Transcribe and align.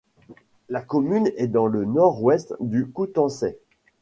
La 0.67 0.81
commune 0.81 1.31
est 1.37 1.45
dans 1.45 1.67
le 1.67 1.85
nord-ouest 1.85 2.55
du 2.59 2.87
Coutançais. 2.87 3.59